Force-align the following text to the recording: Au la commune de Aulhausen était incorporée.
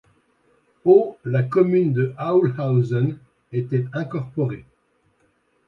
Au 0.83 1.15
la 1.23 1.43
commune 1.43 1.93
de 1.93 2.15
Aulhausen 2.17 3.19
était 3.51 3.85
incorporée. 3.93 4.65